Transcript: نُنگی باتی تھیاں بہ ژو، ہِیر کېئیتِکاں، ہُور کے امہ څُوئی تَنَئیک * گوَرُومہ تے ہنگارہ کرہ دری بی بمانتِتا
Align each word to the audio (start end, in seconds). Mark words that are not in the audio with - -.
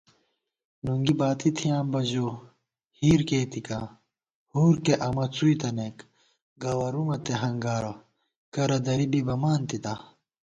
نُنگی 0.85 1.13
باتی 1.19 1.49
تھیاں 1.57 1.83
بہ 1.91 2.01
ژو، 2.09 2.27
ہِیر 2.99 3.21
کېئیتِکاں، 3.27 3.85
ہُور 4.53 4.75
کے 4.85 4.93
امہ 5.07 5.25
څُوئی 5.35 5.55
تَنَئیک 5.61 5.97
* 6.29 6.61
گوَرُومہ 6.61 7.17
تے 7.25 7.33
ہنگارہ 7.41 7.93
کرہ 8.53 8.77
دری 8.85 9.05
بی 9.11 9.21
بمانتِتا 9.27 9.93